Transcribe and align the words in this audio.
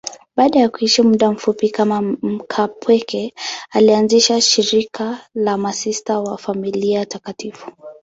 Baada 0.35 0.59
ya 0.59 0.69
kuishi 0.69 1.01
muda 1.01 1.31
mfupi 1.31 1.69
kama 1.69 2.01
mkaapweke, 2.01 3.33
alianzisha 3.69 4.41
shirika 4.41 5.19
la 5.35 5.57
Masista 5.57 6.19
wa 6.19 6.37
Familia 6.37 7.05
Takatifu. 7.05 7.71